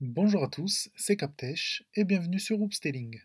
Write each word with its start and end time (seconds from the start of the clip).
Bonjour 0.00 0.44
à 0.44 0.48
tous, 0.48 0.88
c'est 0.94 1.16
Captech 1.16 1.82
et 1.96 2.04
bienvenue 2.04 2.38
sur 2.38 2.60
Hoopstelling. 2.60 3.20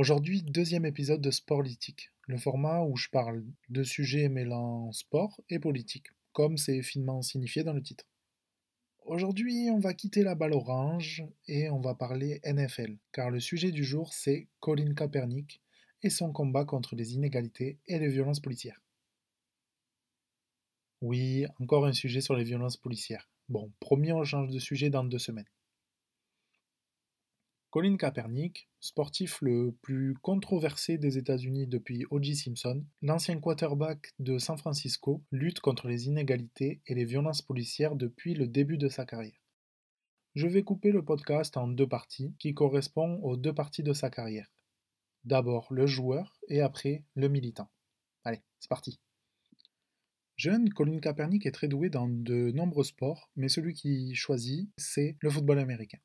Aujourd'hui, 0.00 0.40
deuxième 0.40 0.86
épisode 0.86 1.20
de 1.20 1.30
Sportlitique, 1.30 2.08
le 2.26 2.38
format 2.38 2.80
où 2.80 2.96
je 2.96 3.10
parle 3.10 3.44
de 3.68 3.82
sujets 3.82 4.30
mêlant 4.30 4.90
sport 4.92 5.38
et 5.50 5.58
politique, 5.58 6.06
comme 6.32 6.56
c'est 6.56 6.80
finement 6.80 7.20
signifié 7.20 7.64
dans 7.64 7.74
le 7.74 7.82
titre. 7.82 8.06
Aujourd'hui, 9.04 9.68
on 9.70 9.78
va 9.78 9.92
quitter 9.92 10.22
la 10.22 10.34
balle 10.34 10.54
orange 10.54 11.22
et 11.48 11.68
on 11.68 11.80
va 11.80 11.94
parler 11.94 12.40
NFL, 12.44 12.96
car 13.12 13.28
le 13.28 13.40
sujet 13.40 13.72
du 13.72 13.84
jour 13.84 14.14
c'est 14.14 14.48
Colin 14.58 14.94
Kaepernick 14.94 15.60
et 16.02 16.08
son 16.08 16.32
combat 16.32 16.64
contre 16.64 16.96
les 16.96 17.12
inégalités 17.12 17.78
et 17.86 17.98
les 17.98 18.08
violences 18.08 18.40
policières. 18.40 18.80
Oui, 21.02 21.44
encore 21.60 21.84
un 21.84 21.92
sujet 21.92 22.22
sur 22.22 22.36
les 22.36 22.44
violences 22.44 22.78
policières. 22.78 23.28
Bon, 23.50 23.70
promis, 23.80 24.12
on 24.12 24.24
change 24.24 24.50
de 24.50 24.60
sujet 24.60 24.88
dans 24.88 25.04
deux 25.04 25.18
semaines. 25.18 25.50
Colin 27.70 27.96
Kaepernick, 27.96 28.68
sportif 28.80 29.40
le 29.42 29.70
plus 29.80 30.14
controversé 30.22 30.98
des 30.98 31.18
États-Unis 31.18 31.68
depuis 31.68 32.04
O.J. 32.10 32.34
Simpson, 32.34 32.84
l'ancien 33.00 33.38
quarterback 33.38 34.12
de 34.18 34.38
San 34.38 34.58
Francisco 34.58 35.22
lutte 35.30 35.60
contre 35.60 35.86
les 35.86 36.08
inégalités 36.08 36.82
et 36.88 36.94
les 36.96 37.04
violences 37.04 37.42
policières 37.42 37.94
depuis 37.94 38.34
le 38.34 38.48
début 38.48 38.76
de 38.76 38.88
sa 38.88 39.06
carrière. 39.06 39.40
Je 40.34 40.48
vais 40.48 40.64
couper 40.64 40.90
le 40.90 41.04
podcast 41.04 41.56
en 41.56 41.68
deux 41.68 41.86
parties 41.86 42.34
qui 42.40 42.54
correspondent 42.54 43.20
aux 43.22 43.36
deux 43.36 43.54
parties 43.54 43.84
de 43.84 43.92
sa 43.92 44.10
carrière. 44.10 44.52
D'abord 45.22 45.68
le 45.70 45.86
joueur 45.86 46.40
et 46.48 46.62
après 46.62 47.04
le 47.14 47.28
militant. 47.28 47.70
Allez, 48.24 48.42
c'est 48.58 48.68
parti. 48.68 48.98
Jeune, 50.34 50.70
Colin 50.70 50.98
Kaepernick 50.98 51.46
est 51.46 51.52
très 51.52 51.68
doué 51.68 51.88
dans 51.88 52.08
de 52.08 52.50
nombreux 52.50 52.82
sports, 52.82 53.30
mais 53.36 53.48
celui 53.48 53.74
qu'il 53.74 54.16
choisit, 54.16 54.68
c'est 54.76 55.16
le 55.20 55.30
football 55.30 55.60
américain. 55.60 55.98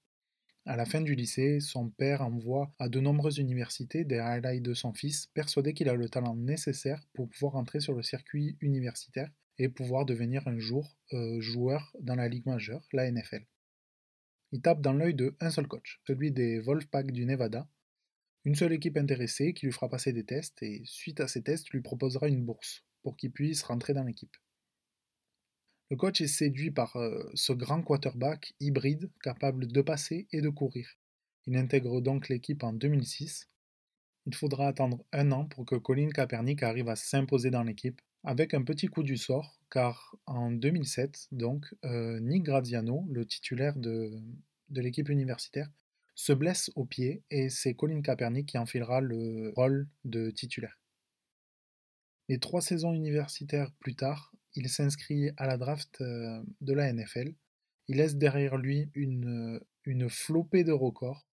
À 0.67 0.75
la 0.75 0.85
fin 0.85 1.02
du 1.02 1.13
lycée, 1.13 1.59
son 1.59 1.91
père 1.91 2.23
envoie 2.23 2.73
à 2.80 2.89
de 2.89 2.99
nombreuses 2.99 3.38
universités 3.38 4.03
des 4.03 4.17
highlights 4.17 4.63
de 4.63 4.73
son 4.73 4.94
fils, 4.94 5.27
persuadé 5.27 5.75
qu'il 5.75 5.89
a 5.89 5.94
le 5.94 6.09
talent 6.09 6.35
nécessaire 6.35 7.05
pour 7.13 7.30
pouvoir 7.30 7.55
entrer 7.55 7.80
sur 7.80 7.94
le 7.94 8.02
circuit 8.02 8.57
universitaire 8.61 9.30
et 9.59 9.69
pouvoir 9.69 10.05
devenir 10.05 10.47
un 10.47 10.57
jour 10.57 10.97
euh, 11.13 11.39
joueur 11.39 11.95
dans 12.02 12.16
la 12.16 12.27
ligue 12.27 12.47
majeure, 12.47 12.88
la 12.94 13.09
NFL. 13.11 13.45
Il 14.53 14.61
tape 14.61 14.81
dans 14.81 14.94
l'œil 14.94 15.13
de 15.13 15.38
un 15.39 15.52
seul 15.52 15.67
coach, 15.67 16.02
celui 16.07 16.31
des 16.31 16.59
Wolfpack 16.59 17.11
du 17.11 17.27
Nevada, 17.27 17.69
une 18.44 18.55
seule 18.55 18.73
équipe 18.73 18.97
intéressée 18.97 19.53
qui 19.53 19.67
lui 19.67 19.73
fera 19.73 19.88
passer 19.88 20.13
des 20.13 20.25
tests 20.25 20.63
et 20.63 20.81
suite 20.85 21.19
à 21.19 21.27
ces 21.27 21.44
tests 21.44 21.69
lui 21.69 21.81
proposera 21.81 22.27
une 22.27 22.44
bourse 22.44 22.83
pour 23.03 23.17
qu'il 23.17 23.31
puisse 23.31 23.61
rentrer 23.61 23.94
dans 23.94 24.03
l'équipe. 24.03 24.35
Le 25.91 25.97
coach 25.97 26.19
est 26.22 26.28
séduit 26.28 26.72
par 26.72 26.95
euh, 26.95 27.30
ce 27.36 27.53
grand 27.53 27.81
quarterback 27.83 28.55
hybride 28.59 29.11
capable 29.22 29.67
de 29.67 29.81
passer 29.81 30.28
et 30.31 30.41
de 30.41 30.50
courir. 30.50 30.97
Il 31.45 31.55
intègre 31.58 32.02
donc 32.02 32.28
l'équipe 32.28 32.64
en 32.64 32.73
2006. 32.73 33.50
Il 34.25 34.33
faudra 34.33 34.67
attendre 34.67 35.06
un 35.11 35.31
an 35.31 35.45
pour 35.45 35.66
que 35.66 35.75
Colin 35.75 36.09
Kaepernick 36.09 36.63
arrive 36.63 36.89
à 36.89 36.95
s'imposer 36.95 37.52
dans 37.52 37.61
l'équipe, 37.61 38.02
avec 38.23 38.56
un 38.56 38.63
petit 38.63 38.88
coup 38.88 39.03
du 39.03 39.17
sort, 39.17 39.59
car 39.69 40.16
en 40.25 40.50
2007, 40.50 41.28
donc, 41.31 41.75
euh, 41.86 42.19
Nick 42.19 42.44
Graziano, 42.44 43.06
le 43.11 43.23
titulaire 43.28 43.75
de, 43.78 44.11
de 44.69 44.81
l'équipe 44.81 45.09
universitaire, 45.09 45.69
se 46.16 46.33
blesse 46.33 46.72
au 46.75 46.85
pied 46.85 47.22
et 47.29 47.50
c'est 47.50 47.75
Colin 47.75 48.02
Kaepernick 48.02 48.47
qui 48.47 48.57
enfilera 48.57 49.02
le 49.02 49.53
rôle 49.56 49.88
de 50.06 50.31
titulaire. 50.31 50.79
Les 52.28 52.40
trois 52.40 52.62
saisons 52.62 52.94
universitaires 52.94 53.72
plus 53.79 53.96
tard, 53.96 54.34
il 54.55 54.69
s'inscrit 54.69 55.31
à 55.38 55.47
la 55.47 55.57
draft 55.57 56.01
euh, 56.01 56.41
de 56.61 56.73
la 56.73 56.91
NFL. 56.91 57.33
Il 57.88 57.97
laisse 57.97 58.16
derrière 58.16 58.57
lui 58.57 58.89
une, 58.95 59.59
une 59.83 60.09
flopée 60.09 60.63
de 60.63 60.71
records. 60.71 61.27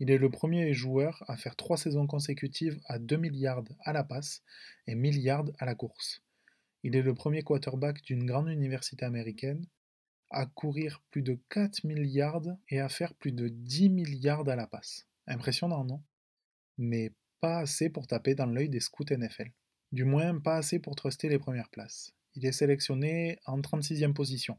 Il 0.00 0.10
est 0.10 0.18
le 0.18 0.30
premier 0.30 0.72
joueur 0.74 1.22
à 1.28 1.36
faire 1.36 1.54
trois 1.54 1.76
saisons 1.76 2.06
consécutives 2.06 2.80
à 2.86 2.98
2 2.98 3.16
milliards 3.16 3.62
à 3.80 3.92
la 3.92 4.02
passe 4.02 4.42
et 4.86 4.94
milliards 4.94 5.44
à 5.58 5.66
la 5.66 5.74
course. 5.74 6.22
Il 6.82 6.96
est 6.96 7.02
le 7.02 7.14
premier 7.14 7.42
quarterback 7.42 8.02
d'une 8.02 8.26
grande 8.26 8.48
université 8.48 9.04
américaine 9.04 9.64
à 10.30 10.46
courir 10.46 11.02
plus 11.10 11.22
de 11.22 11.38
4 11.48 11.84
milliards 11.84 12.42
et 12.68 12.80
à 12.80 12.88
faire 12.88 13.14
plus 13.14 13.32
de 13.32 13.48
10 13.48 13.88
milliards 13.90 14.48
à 14.48 14.56
la 14.56 14.66
passe. 14.66 15.06
Impressionnant, 15.26 15.84
non? 15.84 16.02
Mais 16.76 17.12
pas 17.40 17.58
assez 17.58 17.88
pour 17.88 18.06
taper 18.06 18.34
dans 18.34 18.46
l'œil 18.46 18.68
des 18.68 18.80
scouts 18.80 19.04
NFL. 19.10 19.52
Du 19.92 20.04
moins, 20.04 20.40
pas 20.40 20.56
assez 20.56 20.80
pour 20.80 20.96
truster 20.96 21.28
les 21.28 21.38
premières 21.38 21.70
places. 21.70 22.14
Il 22.34 22.46
est 22.46 22.52
sélectionné 22.52 23.38
en 23.46 23.60
36e 23.60 24.12
position 24.12 24.58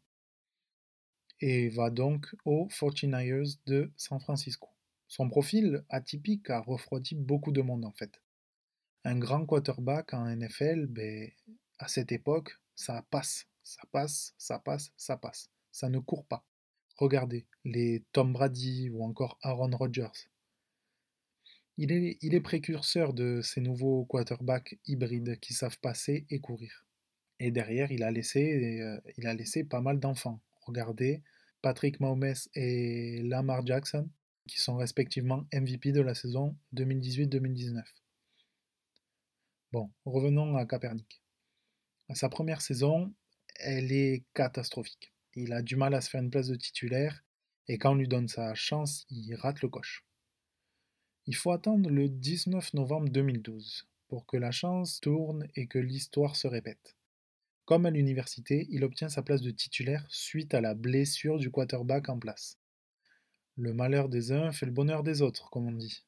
et 1.41 1.69
va 1.69 1.89
donc 1.89 2.33
aux 2.45 2.67
49ers 2.67 3.57
de 3.65 3.91
San 3.97 4.19
Francisco. 4.19 4.69
Son 5.07 5.29
profil 5.29 5.83
atypique 5.89 6.49
a 6.49 6.61
refroidi 6.61 7.15
beaucoup 7.15 7.51
de 7.51 7.61
monde 7.61 7.85
en 7.85 7.91
fait. 7.91 8.21
Un 9.03 9.17
grand 9.19 9.45
quarterback 9.45 10.13
en 10.13 10.25
NFL, 10.25 10.87
ben, 10.87 11.29
à 11.77 11.87
cette 11.87 12.11
époque, 12.11 12.57
ça 12.75 13.05
passe, 13.11 13.47
ça 13.63 13.83
passe, 13.91 14.33
ça 14.37 14.57
passe, 14.59 14.91
ça 14.97 15.17
passe. 15.17 15.49
Ça 15.71 15.89
ne 15.89 15.99
court 15.99 16.25
pas. 16.25 16.45
Regardez, 16.97 17.45
les 17.65 18.03
Tom 18.13 18.31
Brady 18.33 18.89
ou 18.89 19.03
encore 19.03 19.37
Aaron 19.41 19.75
Rodgers. 19.75 20.29
Il 21.77 21.91
est, 21.91 22.17
il 22.21 22.33
est 22.33 22.41
précurseur 22.41 23.13
de 23.13 23.41
ces 23.41 23.59
nouveaux 23.59 24.05
quarterbacks 24.05 24.79
hybrides 24.85 25.39
qui 25.41 25.53
savent 25.53 25.77
passer 25.79 26.25
et 26.29 26.39
courir. 26.39 26.84
Et 27.39 27.51
derrière, 27.51 27.91
il 27.91 28.03
a 28.03 28.11
laissé, 28.11 28.79
euh, 28.81 28.99
il 29.17 29.27
a 29.27 29.33
laissé 29.33 29.63
pas 29.63 29.81
mal 29.81 29.99
d'enfants. 29.99 30.39
Regardez 30.61 31.21
Patrick 31.61 31.99
Mahomes 31.99 32.35
et 32.53 33.21
Lamar 33.23 33.65
Jackson, 33.65 34.09
qui 34.47 34.59
sont 34.59 34.77
respectivement 34.77 35.45
MVP 35.53 35.91
de 35.91 36.01
la 36.01 36.15
saison 36.15 36.55
2018-2019. 36.75 37.83
Bon, 39.71 39.91
revenons 40.05 40.55
à 40.55 40.65
Capernic. 40.65 41.21
Sa 42.13 42.29
première 42.29 42.61
saison, 42.61 43.13
elle 43.55 43.91
est 43.91 44.23
catastrophique. 44.33 45.11
Il 45.33 45.51
a 45.53 45.61
du 45.61 45.75
mal 45.75 45.93
à 45.95 46.01
se 46.01 46.09
faire 46.09 46.21
une 46.21 46.29
place 46.29 46.47
de 46.47 46.55
titulaire 46.55 47.23
et 47.67 47.77
quand 47.77 47.91
on 47.91 47.95
lui 47.95 48.07
donne 48.07 48.27
sa 48.27 48.53
chance, 48.53 49.05
il 49.09 49.33
rate 49.35 49.61
le 49.61 49.69
coche. 49.69 50.05
Il 51.25 51.35
faut 51.35 51.51
attendre 51.51 51.89
le 51.89 52.07
19 52.07 52.75
novembre 52.75 53.09
2012 53.09 53.87
pour 54.07 54.25
que 54.27 54.37
la 54.37 54.51
chance 54.51 55.01
tourne 55.01 55.47
et 55.55 55.65
que 55.65 55.79
l'histoire 55.79 56.35
se 56.35 56.47
répète. 56.47 56.95
Comme 57.65 57.87
à 57.87 57.91
l'université, 57.91 58.67
il 58.69 58.83
obtient 58.83 59.09
sa 59.09 59.23
place 59.23 59.41
de 59.41 59.49
titulaire 59.49 60.05
suite 60.07 60.53
à 60.53 60.61
la 60.61 60.75
blessure 60.75 61.39
du 61.39 61.49
quarterback 61.49 62.09
en 62.09 62.19
place. 62.19 62.59
Le 63.55 63.73
malheur 63.73 64.07
des 64.07 64.31
uns 64.31 64.51
fait 64.51 64.67
le 64.67 64.71
bonheur 64.71 65.01
des 65.01 65.23
autres, 65.23 65.49
comme 65.49 65.67
on 65.67 65.71
dit. 65.71 66.05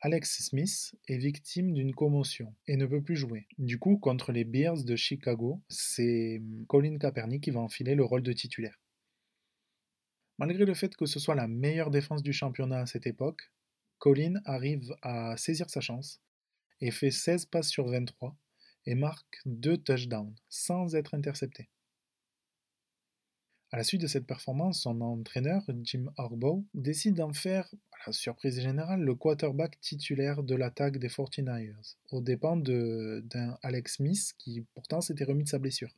Alex 0.00 0.42
Smith 0.44 0.96
est 1.08 1.18
victime 1.18 1.74
d'une 1.74 1.94
commotion 1.94 2.54
et 2.66 2.78
ne 2.78 2.86
peut 2.86 3.02
plus 3.02 3.16
jouer. 3.16 3.46
Du 3.58 3.78
coup, 3.78 3.98
contre 3.98 4.32
les 4.32 4.44
Bears 4.44 4.82
de 4.82 4.96
Chicago, 4.96 5.60
c'est 5.68 6.40
Colin 6.68 6.96
Kaepernick 6.96 7.42
qui 7.44 7.50
va 7.50 7.60
enfiler 7.60 7.94
le 7.94 8.04
rôle 8.04 8.22
de 8.22 8.32
titulaire. 8.32 8.80
Malgré 10.38 10.64
le 10.64 10.72
fait 10.72 10.96
que 10.96 11.04
ce 11.04 11.20
soit 11.20 11.34
la 11.34 11.48
meilleure 11.48 11.90
défense 11.90 12.22
du 12.22 12.32
championnat 12.32 12.78
à 12.78 12.86
cette 12.86 13.06
époque, 13.06 13.52
Colin 13.98 14.40
arrive 14.46 14.94
à 15.02 15.36
saisir 15.36 15.68
sa 15.68 15.82
chance 15.82 16.22
et 16.80 16.90
fait 16.90 17.10
16 17.10 17.44
passes 17.44 17.68
sur 17.68 17.86
23 17.86 18.34
et 18.86 18.94
marque 18.94 19.40
deux 19.44 19.78
touchdowns 19.78 20.34
sans 20.48 20.94
être 20.94 21.14
intercepté. 21.14 21.68
À 23.72 23.76
la 23.76 23.84
suite 23.84 24.00
de 24.00 24.08
cette 24.08 24.26
performance, 24.26 24.82
son 24.82 25.00
entraîneur, 25.00 25.62
Jim 25.82 26.06
Harbaugh, 26.16 26.64
décide 26.74 27.14
d'en 27.14 27.32
faire, 27.32 27.72
à 27.92 28.08
la 28.08 28.12
surprise 28.12 28.60
générale, 28.60 29.00
le 29.00 29.14
quarterback 29.14 29.80
titulaire 29.80 30.42
de 30.42 30.56
l'attaque 30.56 30.98
des 30.98 31.08
49ers, 31.08 31.96
aux 32.10 32.20
dépens 32.20 32.56
d'un 32.56 33.58
Alex 33.62 33.96
Smith 33.96 34.34
qui 34.38 34.66
pourtant 34.74 35.00
s'était 35.00 35.24
remis 35.24 35.44
de 35.44 35.48
sa 35.48 35.58
blessure. 35.58 35.94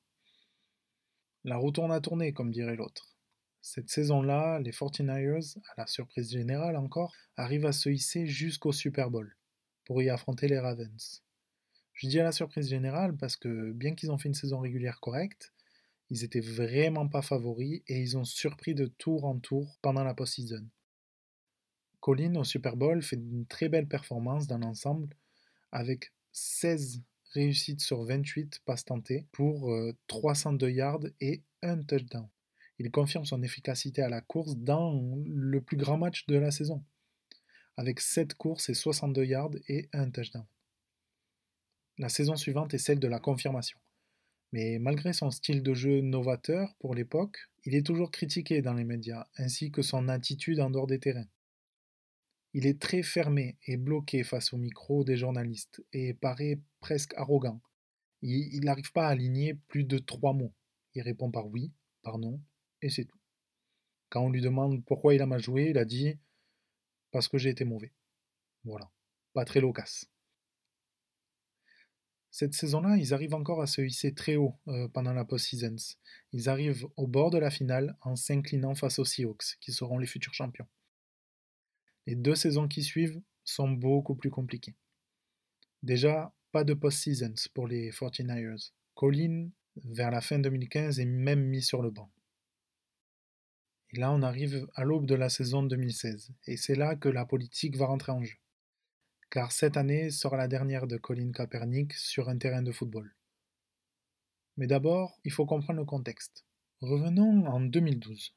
La 1.45 1.57
roue 1.57 1.73
tourne 1.73 1.93
à 1.93 2.01
tourner, 2.01 2.35
comme 2.35 2.51
dirait 2.51 2.77
l'autre. 2.77 3.17
Cette 3.63 3.89
saison-là, 3.89 4.59
les 4.59 4.73
49ers, 4.73 5.57
à 5.71 5.81
la 5.81 5.87
surprise 5.87 6.31
générale 6.31 6.77
encore, 6.77 7.15
arrivent 7.37 7.67
à 7.67 7.73
se 7.73 7.89
hisser 7.89 8.27
jusqu'au 8.27 8.73
Super 8.73 9.11
Bowl 9.11 9.35
pour 9.87 10.03
y 10.03 10.11
affronter 10.11 10.47
les 10.47 10.59
Ravens. 10.59 11.23
Je 11.95 12.09
dis 12.09 12.19
à 12.19 12.25
la 12.25 12.33
surprise 12.33 12.69
générale 12.69 13.17
parce 13.17 13.37
que 13.37 13.73
bien 13.73 13.95
qu'ils 13.95 14.11
ont 14.11 14.19
fait 14.19 14.29
une 14.29 14.35
saison 14.35 14.59
régulière 14.59 15.01
correcte, 15.01 15.53
ils 16.11 16.25
étaient 16.25 16.41
vraiment 16.41 17.09
pas 17.09 17.23
favoris 17.23 17.83
et 17.87 18.01
ils 18.01 18.17
ont 18.17 18.25
surpris 18.25 18.75
de 18.75 18.87
tour 18.87 19.25
en 19.25 19.39
tour 19.39 19.79
pendant 19.83 20.05
la 20.05 20.15
post-season. 20.15 20.67
Colin 22.01 22.35
au 22.35 22.45
Super 22.45 22.77
Bowl 22.77 23.03
fait 23.03 23.17
une 23.17 23.47
très 23.47 23.69
belle 23.69 23.87
performance 23.87 24.47
dans 24.47 24.59
l'ensemble 24.59 25.09
avec 25.71 26.13
16 26.33 27.03
réussite 27.33 27.81
sur 27.81 28.05
28 28.05 28.61
passes 28.65 28.85
tentées 28.85 29.27
pour 29.33 29.75
302 30.07 30.71
yards 30.71 31.07
et 31.21 31.43
un 31.63 31.83
touchdown. 31.83 32.29
Il 32.79 32.91
confirme 32.91 33.25
son 33.25 33.43
efficacité 33.43 34.03
à 34.03 34.09
la 34.09 34.21
course 34.21 34.57
dans 34.57 35.17
le 35.25 35.61
plus 35.61 35.77
grand 35.77 35.97
match 35.97 36.27
de 36.27 36.37
la 36.37 36.51
saison, 36.51 36.83
avec 37.77 38.01
7 38.01 38.35
courses 38.35 38.69
et 38.69 38.75
62 38.75 39.25
yards 39.25 39.51
et 39.69 39.89
un 39.93 40.11
touchdown. 40.11 40.45
La 41.99 42.09
saison 42.09 42.37
suivante 42.37 42.75
est 42.75 42.79
celle 42.79 42.99
de 42.99 43.09
la 43.09 43.21
confirmation. 43.21 43.79
Mais 44.53 44.79
malgré 44.79 45.13
son 45.13 45.31
style 45.31 45.63
de 45.63 45.75
jeu 45.75 46.01
novateur 46.01 46.75
pour 46.79 46.95
l'époque, 46.95 47.39
il 47.65 47.75
est 47.75 47.87
toujours 47.87 48.11
critiqué 48.11 48.61
dans 48.61 48.75
les 48.75 48.85
médias, 48.85 49.27
ainsi 49.37 49.71
que 49.71 49.83
son 49.83 50.09
attitude 50.09 50.61
en 50.61 50.71
dehors 50.71 50.87
des 50.87 50.99
terrains. 50.99 51.29
Il 52.55 52.67
est 52.67 52.81
très 52.81 53.03
fermé 53.03 53.57
et 53.67 53.79
bloqué 53.79 54.25
face 54.25 54.53
au 54.53 54.59
micro 54.59 55.05
des 55.05 55.17
journalistes 55.17 55.83
et 55.93 56.13
paraît 56.13 56.61
presque 56.81 57.15
arrogant. 57.15 57.63
Il 58.21 58.65
n'arrive 58.65 58.93
pas 58.93 59.09
à 59.09 59.11
aligner 59.11 59.55
plus 59.55 59.85
de 59.85 59.99
trois 59.99 60.35
mots. 60.35 60.55
Il 60.95 61.03
répond 61.03 61.31
par 61.31 61.47
oui, 61.47 61.73
par 62.03 62.19
non, 62.19 62.41
et 62.83 62.91
c'est 62.91 63.05
tout. 63.05 63.19
Quand 64.11 64.23
on 64.23 64.31
lui 64.31 64.43
demande 64.43 64.85
pourquoi 64.85 65.15
il 65.15 65.23
a 65.23 65.27
mal 65.27 65.43
joué, 65.43 65.71
il 65.71 65.79
a 65.79 65.87
dit 65.87 66.19
parce 67.11 67.29
que 67.29 67.39
j'ai 67.39 67.51
été 67.51 67.65
mauvais. 67.65 67.93
Voilà, 68.65 68.91
pas 69.33 69.47
très 69.47 69.61
loquace. 69.61 70.12
Cette 72.35 72.55
saison-là, 72.55 72.97
ils 72.97 73.13
arrivent 73.13 73.35
encore 73.35 73.61
à 73.61 73.67
se 73.67 73.83
hisser 73.83 74.15
très 74.15 74.37
haut 74.37 74.57
euh, 74.67 74.89
pendant 74.89 75.13
la 75.13 75.27
post-season. 75.27 75.77
Ils 76.33 76.49
arrivent 76.49 76.87
au 76.97 77.07
bord 77.07 77.31
de 77.31 77.37
la 77.37 77.51
finale 77.51 77.95
en 78.01 78.17
s'inclinant 78.17 78.75
face 78.75 78.99
aux 78.99 79.05
Seahawks, 79.05 79.59
qui 79.61 79.71
seront 79.71 79.99
les 79.99 80.07
futurs 80.07 80.33
champions. 80.33 80.67
Les 82.07 82.15
deux 82.15 82.35
saisons 82.35 82.69
qui 82.69 82.83
suivent 82.83 83.21
sont 83.45 83.69
beaucoup 83.69 84.15
plus 84.15 84.31
compliquées. 84.31 84.75
Déjà, 85.83 86.35
pas 86.53 86.65
de 86.65 86.73
post-season 86.73 87.35
pour 87.53 87.69
les 87.69 87.91
49ers. 87.91 88.73
Colin, 88.95 89.51
vers 89.77 90.11
la 90.11 90.23
fin 90.23 90.39
2015, 90.39 91.01
est 91.01 91.05
même 91.05 91.45
mis 91.45 91.63
sur 91.63 91.83
le 91.83 91.91
banc. 91.91 92.11
Et 93.91 94.01
là, 94.01 94.11
on 94.11 94.23
arrive 94.23 94.67
à 94.75 94.85
l'aube 94.85 95.05
de 95.05 95.15
la 95.15 95.29
saison 95.29 95.63
2016, 95.65 96.33
et 96.47 96.57
c'est 96.57 96.77
là 96.77 96.97
que 96.97 97.11
la 97.11 97.27
politique 97.27 97.77
va 97.77 97.85
rentrer 97.85 98.13
en 98.13 98.23
jeu 98.23 98.42
car 99.33 99.51
cette 99.51 99.79
année 99.79 100.11
sera 100.11 100.37
la 100.37 100.47
dernière 100.47 100.87
de 100.87 100.99
Colin 100.99 101.33
Kaepernick 101.33 101.95
sur 101.95 102.29
un 102.29 102.37
terrain 102.37 102.61
de 102.61 102.71
football. 102.71 103.17
Mais 104.59 104.67
d'abord, 104.67 105.19
il 105.25 105.33
faut 105.33 105.47
comprendre 105.47 105.81
le 105.81 105.87
contexte. 105.87 106.45
Revenons 106.83 107.47
en 107.47 107.61
2012. 107.63 108.35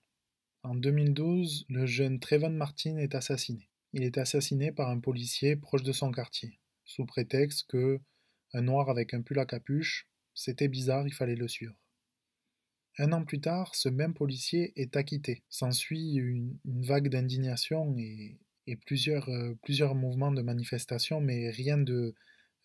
En 0.63 0.73
2012, 0.73 1.65
le 1.67 1.85
jeune 1.85 2.21
Trevon 2.21 2.51
Martin 2.51 2.95
est 2.95 3.13
assassiné. 3.13 3.69
Il 3.91 4.03
est 4.03 4.17
assassiné 4.17 4.71
par 4.71 4.89
un 4.89 5.01
policier 5.01 5.57
proche 5.57 5.83
de 5.83 5.91
son 5.91 6.11
quartier, 6.11 6.61
sous 6.85 7.05
prétexte 7.05 7.67
que 7.67 7.99
un 8.53 8.61
noir 8.61 8.89
avec 8.89 9.13
un 9.13 9.21
pull 9.21 9.39
à 9.39 9.45
capuche, 9.45 10.07
c'était 10.33 10.69
bizarre, 10.69 11.05
il 11.05 11.13
fallait 11.13 11.35
le 11.35 11.49
suivre. 11.49 11.75
Un 12.99 13.11
an 13.11 13.25
plus 13.25 13.41
tard, 13.41 13.75
ce 13.75 13.89
même 13.89 14.13
policier 14.13 14.71
est 14.77 14.95
acquitté. 14.95 15.43
S'ensuit 15.49 16.13
une, 16.13 16.57
une 16.63 16.85
vague 16.85 17.09
d'indignation 17.09 17.97
et, 17.97 18.39
et 18.67 18.75
plusieurs, 18.75 19.29
euh, 19.29 19.53
plusieurs 19.63 19.95
mouvements 19.95 20.31
de 20.31 20.41
manifestation, 20.41 21.21
mais 21.21 21.49
rien 21.49 21.77
de, 21.77 22.15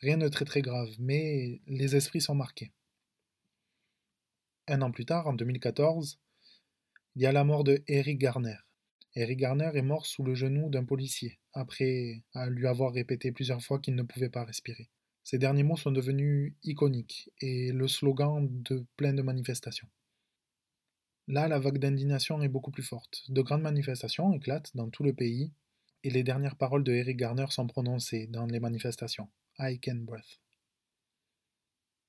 rien 0.00 0.18
de 0.18 0.28
très 0.28 0.44
très 0.44 0.62
grave. 0.62 0.90
Mais 0.98 1.60
les 1.66 1.96
esprits 1.96 2.20
sont 2.20 2.34
marqués. 2.34 2.72
Un 4.68 4.82
an 4.82 4.90
plus 4.90 5.04
tard, 5.04 5.26
en 5.26 5.32
2014, 5.32 6.18
il 7.16 7.22
y 7.22 7.26
a 7.26 7.32
la 7.32 7.44
mort 7.44 7.64
de 7.64 7.82
Eric 7.88 8.18
Garner. 8.18 8.56
Eric 9.16 9.38
Garner 9.38 9.70
est 9.74 9.82
mort 9.82 10.06
sous 10.06 10.22
le 10.22 10.34
genou 10.34 10.70
d'un 10.70 10.84
policier, 10.84 11.40
après 11.52 12.22
lui 12.48 12.68
avoir 12.68 12.92
répété 12.92 13.32
plusieurs 13.32 13.60
fois 13.60 13.80
qu'il 13.80 13.96
ne 13.96 14.04
pouvait 14.04 14.30
pas 14.30 14.44
respirer. 14.44 14.88
Ces 15.24 15.38
derniers 15.38 15.64
mots 15.64 15.76
sont 15.76 15.90
devenus 15.90 16.54
iconiques 16.62 17.30
et 17.40 17.72
le 17.72 17.88
slogan 17.88 18.48
de 18.50 18.86
plein 18.96 19.12
de 19.12 19.22
manifestations. 19.22 19.88
Là, 21.26 21.48
la 21.48 21.58
vague 21.58 21.78
d'indignation 21.78 22.40
est 22.42 22.48
beaucoup 22.48 22.70
plus 22.70 22.82
forte. 22.82 23.22
De 23.28 23.42
grandes 23.42 23.62
manifestations 23.62 24.32
éclatent 24.32 24.74
dans 24.74 24.88
tout 24.88 25.04
le 25.04 25.12
pays 25.12 25.52
et 26.02 26.10
les 26.10 26.22
dernières 26.22 26.56
paroles 26.56 26.84
de 26.84 26.92
Eric 26.92 27.16
Garner 27.16 27.46
sont 27.50 27.66
prononcées 27.66 28.26
dans 28.26 28.46
les 28.46 28.60
manifestations. 28.60 29.28
I 29.58 29.78
can 29.78 29.96
breath. 29.96 30.40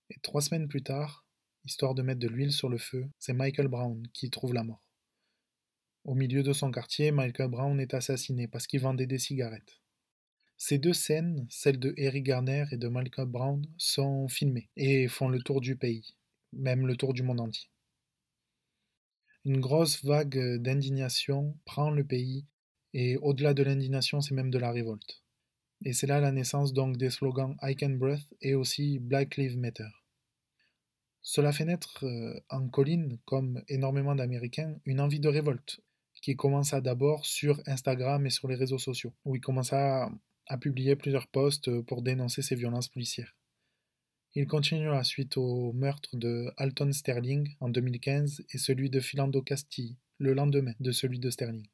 Et 0.10 0.20
trois 0.22 0.42
semaines 0.42 0.68
plus 0.68 0.84
tard, 0.84 1.26
histoire 1.66 1.96
de 1.96 2.02
mettre 2.02 2.20
de 2.20 2.28
l'huile 2.28 2.52
sur 2.52 2.70
le 2.70 2.78
feu, 2.78 3.10
c'est 3.20 3.34
Michael 3.34 3.68
Brown 3.68 4.08
qui 4.14 4.30
trouve 4.30 4.54
la 4.54 4.64
mort. 4.64 4.84
Au 6.04 6.16
milieu 6.16 6.42
de 6.42 6.54
son 6.54 6.72
quartier, 6.72 7.12
Michael 7.12 7.50
Brown 7.50 7.80
est 7.80 7.94
assassiné 7.94 8.48
parce 8.48 8.66
qu'il 8.66 8.82
vendait 8.82 9.06
des 9.06 9.20
cigarettes. 9.20 9.82
Ces 10.58 10.78
deux 10.78 10.94
scènes, 10.94 11.46
celles 11.50 11.80
de 11.80 11.94
Eric 11.98 12.24
Garner 12.24 12.66
et 12.72 12.78
de 12.78 12.88
Michael 12.88 13.28
Brown, 13.28 13.66
sont 13.78 14.28
filmées 14.28 14.70
et 14.76 15.08
font 15.08 15.28
le 15.28 15.42
tour 15.42 15.62
du 15.62 15.76
pays, 15.76 16.16
même 16.54 16.88
le 16.88 16.96
tour 16.96 17.14
du 17.14 17.24
monde 17.24 17.40
entier. 17.40 17.70
Une 19.44 19.60
grosse 19.60 20.04
vague 20.04 20.58
d'indignation 20.58 21.58
prend 21.66 21.90
le 21.90 22.04
pays 22.04 22.46
et 22.94 23.18
au-delà 23.18 23.54
de 23.54 23.64
l'indignation, 23.64 24.22
c'est 24.22 24.36
même 24.36 24.52
de 24.52 24.60
la 24.60 24.72
révolte. 24.72 25.24
Et 25.84 25.94
c'est 25.94 26.08
là 26.08 26.20
la 26.20 26.32
naissance 26.32 26.74
donc 26.74 26.98
des 26.98 27.10
slogans 27.10 27.56
I 27.62 27.76
Can 27.76 27.92
Breath 27.92 28.34
et 28.42 28.54
aussi 28.54 29.00
Black 29.00 29.38
Lives 29.38 29.58
Matter. 29.58 29.88
Cela 31.24 31.52
fait 31.52 31.66
naître 31.66 32.06
euh, 32.06 32.40
en 32.50 32.68
Colline, 32.68 33.20
comme 33.26 33.62
énormément 33.68 34.16
d'Américains, 34.16 34.76
une 34.86 35.00
envie 35.00 35.20
de 35.20 35.28
révolte, 35.28 35.82
qui 36.22 36.36
commença 36.36 36.82
d'abord 36.82 37.26
sur 37.26 37.62
Instagram 37.68 38.26
et 38.26 38.30
sur 38.30 38.48
les 38.48 38.56
réseaux 38.56 38.80
sociaux, 38.80 39.14
où 39.26 39.36
il 39.36 39.42
commença 39.42 40.10
à, 40.48 40.58
publier 40.58 40.96
plusieurs 40.96 41.28
posts 41.28 41.82
pour 41.82 42.02
dénoncer 42.02 42.42
ces 42.42 42.56
violences 42.56 42.90
policières. 42.90 43.36
Il 44.34 44.48
continua 44.48 45.04
suite 45.04 45.38
au 45.38 45.72
meurtre 45.74 46.16
de 46.16 46.52
Alton 46.58 46.92
Sterling 46.92 47.56
en 47.60 47.70
2015 47.70 48.44
et 48.50 48.58
celui 48.58 48.90
de 48.90 49.00
Philando 49.00 49.42
Castille 49.42 49.98
le 50.18 50.34
lendemain 50.34 50.74
de 50.80 50.92
celui 50.92 51.20
de 51.20 51.30
Sterling. 51.30 51.68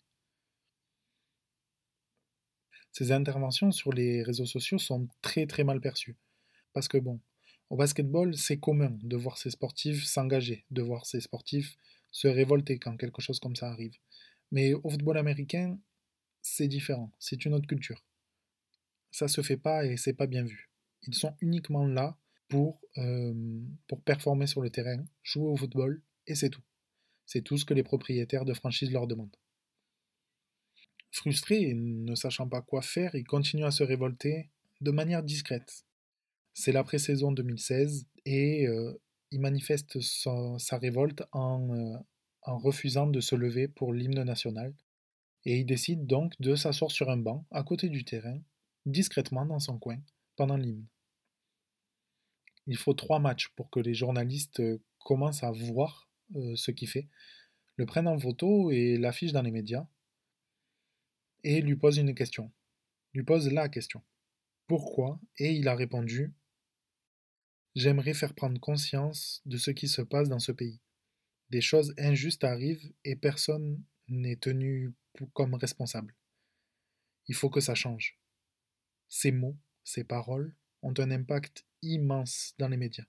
Ces 2.97 3.11
interventions 3.11 3.71
sur 3.71 3.93
les 3.93 4.23
réseaux 4.23 4.47
sociaux 4.47 4.79
sont 4.79 5.07
très 5.21 5.45
très 5.45 5.63
mal 5.63 5.79
perçues. 5.79 6.17
Parce 6.73 6.87
que 6.87 6.97
bon, 6.97 7.19
au 7.69 7.75
basketball, 7.75 8.35
c'est 8.35 8.57
commun 8.57 8.97
de 9.03 9.15
voir 9.15 9.37
ces 9.37 9.51
sportifs 9.51 10.03
s'engager, 10.03 10.65
de 10.71 10.81
voir 10.81 11.05
ces 11.05 11.21
sportifs 11.21 11.77
se 12.11 12.27
révolter 12.27 12.79
quand 12.79 12.97
quelque 12.97 13.21
chose 13.21 13.39
comme 13.39 13.55
ça 13.55 13.69
arrive. 13.69 13.93
Mais 14.49 14.73
au 14.73 14.89
football 14.89 15.19
américain, 15.19 15.77
c'est 16.41 16.67
différent, 16.67 17.11
c'est 17.19 17.45
une 17.45 17.53
autre 17.53 17.67
culture. 17.67 18.03
Ça 19.11 19.27
se 19.27 19.41
fait 19.41 19.57
pas 19.57 19.85
et 19.85 19.95
c'est 19.95 20.13
pas 20.13 20.25
bien 20.25 20.43
vu. 20.43 20.71
Ils 21.03 21.13
sont 21.13 21.35
uniquement 21.39 21.85
là 21.85 22.17
pour, 22.47 22.81
euh, 22.97 23.61
pour 23.85 24.01
performer 24.01 24.47
sur 24.47 24.61
le 24.61 24.71
terrain, 24.71 25.05
jouer 25.21 25.45
au 25.45 25.55
football, 25.55 26.01
et 26.25 26.33
c'est 26.33 26.49
tout. 26.49 26.63
C'est 27.27 27.43
tout 27.43 27.59
ce 27.59 27.65
que 27.65 27.75
les 27.75 27.83
propriétaires 27.83 28.45
de 28.45 28.55
franchise 28.55 28.89
leur 28.91 29.05
demandent. 29.05 29.37
Frustré 31.17 31.61
et 31.63 31.73
ne 31.73 32.13
sachant 32.13 32.47
pas 32.47 32.61
quoi 32.61 32.83
faire, 32.83 33.15
il 33.15 33.23
continue 33.23 33.63
à 33.65 33.71
se 33.71 33.81
révolter 33.81 34.51
de 34.81 34.91
manière 34.91 35.23
discrète. 35.23 35.83
C'est 36.53 36.71
l'après-saison 36.71 37.31
2016 37.31 38.05
et 38.25 38.67
euh, 38.67 38.93
il 39.31 39.41
manifeste 39.41 39.99
sa, 39.99 40.77
révolte 40.77 41.23
en, 41.31 41.75
euh, 41.75 41.97
en 42.43 42.59
refusant 42.59 43.07
de 43.07 43.19
se 43.19 43.33
lever 43.33 43.67
pour 43.67 43.93
l'hymne 43.93 44.21
national. 44.21 44.75
Et 45.43 45.57
il 45.57 45.65
décide 45.65 46.05
donc 46.05 46.39
de 46.39 46.53
s'asseoir 46.53 46.91
sur 46.91 47.09
un 47.09 47.17
banc 47.17 47.47
à 47.49 47.63
côté 47.63 47.89
du 47.89 48.05
terrain, 48.05 48.39
discrètement 48.85 49.47
dans 49.47 49.59
son 49.59 49.79
coin, 49.79 49.97
pendant 50.35 50.55
l'hymne. 50.55 50.85
Il 52.67 52.77
faut 52.77 52.93
trois 52.93 53.17
matchs 53.17 53.47
pour 53.55 53.71
que 53.71 53.79
les 53.79 53.95
journalistes 53.95 54.59
euh, 54.59 54.77
commencent 54.99 55.43
à 55.43 55.49
voir 55.49 56.07
ce 56.55 56.71
qu'il 56.71 56.89
fait, 56.89 57.07
le 57.77 57.85
prennent 57.85 58.07
en 58.07 58.19
photo 58.19 58.69
et 58.69 58.97
l'affichent 58.97 59.31
dans 59.31 59.41
les 59.41 59.51
médias 59.51 59.87
et 61.47 61.61
lui 61.61 61.77
pose 61.77 61.97
une 61.97 62.13
question. 62.13 62.51
Lui 63.13 63.23
pose 63.23 63.49
la 63.49 63.69
question. 63.69 64.03
Pourquoi? 64.67 65.17
Et 65.37 65.53
il 65.53 65.69
a 65.69 65.75
répondu 65.75 66.33
J'aimerais 67.73 68.13
faire 68.13 68.33
prendre 68.33 68.59
conscience 68.59 69.41
de 69.45 69.55
ce 69.55 69.71
qui 69.71 69.87
se 69.87 70.01
passe 70.01 70.27
dans 70.27 70.39
ce 70.39 70.51
pays. 70.51 70.81
Des 71.49 71.61
choses 71.61 71.93
injustes 71.97 72.43
arrivent 72.43 72.91
et 73.05 73.15
personne 73.15 73.81
n'est 74.09 74.35
tenu 74.35 74.93
comme 75.31 75.53
responsable. 75.53 76.13
Il 77.27 77.35
faut 77.35 77.49
que 77.49 77.61
ça 77.61 77.75
change. 77.75 78.19
Ces 79.07 79.31
mots, 79.31 79.57
ces 79.85 80.03
paroles 80.03 80.53
ont 80.81 80.93
un 80.97 81.11
impact 81.11 81.65
immense 81.81 82.55
dans 82.57 82.67
les 82.67 82.75
médias. 82.75 83.07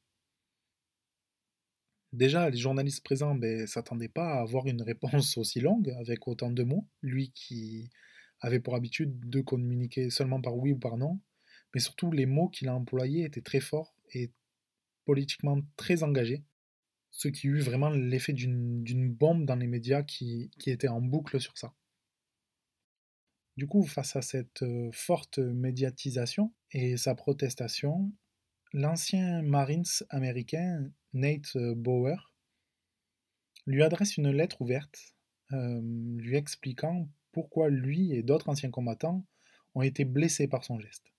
Déjà, 2.12 2.48
les 2.50 2.58
journalistes 2.58 3.02
présents 3.02 3.34
ne 3.34 3.40
ben, 3.40 3.66
s'attendaient 3.66 4.08
pas 4.08 4.34
à 4.34 4.42
avoir 4.42 4.68
une 4.68 4.82
réponse 4.82 5.36
aussi 5.36 5.58
longue 5.58 5.90
avec 5.98 6.28
autant 6.28 6.52
de 6.52 6.62
mots. 6.62 6.86
Lui 7.02 7.32
qui 7.32 7.90
avait 8.40 8.60
pour 8.60 8.74
habitude 8.74 9.28
de 9.28 9.40
communiquer 9.40 10.10
seulement 10.10 10.40
par 10.40 10.56
oui 10.56 10.72
ou 10.72 10.78
par 10.78 10.96
non, 10.96 11.20
mais 11.74 11.80
surtout 11.80 12.10
les 12.10 12.26
mots 12.26 12.48
qu'il 12.48 12.68
a 12.68 12.74
employés 12.74 13.24
étaient 13.24 13.42
très 13.42 13.60
forts 13.60 13.94
et 14.12 14.32
politiquement 15.04 15.58
très 15.76 16.02
engagés, 16.02 16.44
ce 17.10 17.28
qui 17.28 17.48
eut 17.48 17.60
vraiment 17.60 17.90
l'effet 17.90 18.32
d'une 18.32 19.12
bombe 19.12 19.44
dans 19.44 19.56
les 19.56 19.66
médias 19.66 20.02
qui, 20.02 20.50
qui 20.58 20.70
était 20.70 20.88
en 20.88 21.00
boucle 21.00 21.40
sur 21.40 21.56
ça. 21.56 21.74
Du 23.56 23.66
coup, 23.66 23.82
face 23.84 24.14
à 24.14 24.22
cette 24.22 24.62
euh, 24.62 24.88
forte 24.92 25.38
médiatisation 25.38 26.54
et 26.70 26.96
sa 26.96 27.16
protestation, 27.16 28.12
l'ancien 28.72 29.42
Marines 29.42 29.82
américain 30.10 30.88
Nate 31.12 31.56
Bower 31.56 32.18
lui 33.66 33.82
adresse 33.82 34.16
une 34.16 34.30
lettre 34.30 34.62
ouverte 34.62 35.14
euh, 35.52 35.80
lui 36.18 36.36
expliquant 36.36 37.08
pourquoi 37.32 37.68
lui 37.68 38.12
et 38.12 38.22
d'autres 38.22 38.48
anciens 38.48 38.70
combattants 38.70 39.24
ont 39.74 39.82
été 39.82 40.04
blessés 40.04 40.48
par 40.48 40.64
son 40.64 40.78
geste. 40.78 41.12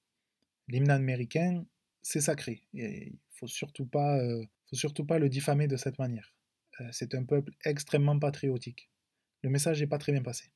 L'hymne 0.67 0.91
américain, 0.91 1.65
c'est 2.01 2.21
sacré, 2.21 2.63
et 2.73 3.13
il 3.41 3.87
pas, 3.87 4.19
euh, 4.19 4.43
faut 4.69 4.75
surtout 4.75 5.05
pas 5.05 5.19
le 5.19 5.29
diffamer 5.29 5.67
de 5.67 5.77
cette 5.77 5.99
manière. 5.99 6.33
Euh, 6.81 6.89
c'est 6.91 7.15
un 7.15 7.23
peuple 7.23 7.53
extrêmement 7.65 8.17
patriotique. 8.19 8.89
Le 9.41 9.49
message 9.49 9.79
n'est 9.79 9.87
pas 9.87 9.97
très 9.97 10.11
bien 10.11 10.21
passé. 10.21 10.51